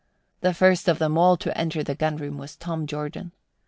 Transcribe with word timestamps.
The 0.39 0.55
first 0.55 0.87
of 0.87 0.97
them 0.97 1.15
all 1.15 1.37
to 1.37 1.55
enter 1.55 1.83
the 1.83 1.93
gun 1.93 2.17
room 2.17 2.39
was 2.39 2.55
Tom 2.55 2.87
Jordan. 2.87 3.33